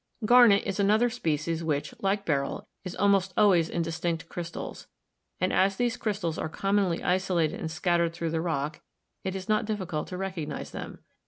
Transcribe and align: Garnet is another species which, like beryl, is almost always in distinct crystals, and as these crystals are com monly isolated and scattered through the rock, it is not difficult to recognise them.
Garnet 0.25 0.63
is 0.65 0.79
another 0.79 1.11
species 1.11 1.63
which, 1.63 1.93
like 2.01 2.25
beryl, 2.25 2.67
is 2.83 2.95
almost 2.95 3.35
always 3.37 3.69
in 3.69 3.83
distinct 3.83 4.27
crystals, 4.29 4.87
and 5.39 5.53
as 5.53 5.75
these 5.75 5.95
crystals 5.95 6.39
are 6.39 6.49
com 6.49 6.77
monly 6.77 7.03
isolated 7.05 7.59
and 7.59 7.69
scattered 7.69 8.11
through 8.11 8.31
the 8.31 8.41
rock, 8.41 8.81
it 9.23 9.35
is 9.35 9.47
not 9.47 9.65
difficult 9.65 10.07
to 10.07 10.17
recognise 10.17 10.71
them. 10.71 11.01